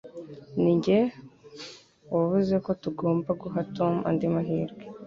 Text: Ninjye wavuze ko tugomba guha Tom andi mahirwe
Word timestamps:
Ninjye 0.61 0.97
wavuze 2.13 2.55
ko 2.65 2.71
tugomba 2.83 3.29
guha 3.41 3.59
Tom 3.75 3.93
andi 4.09 4.25
mahirwe 4.33 4.83